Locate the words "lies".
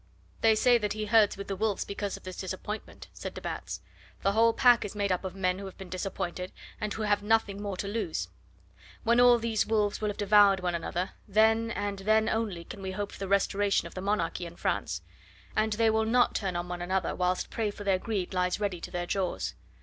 18.33-18.59